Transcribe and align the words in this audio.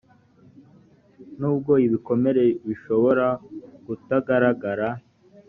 nubwo 1.39 1.73
ibikomere 1.85 2.43
bishobora 2.67 3.27
kutagaragara 3.85 4.87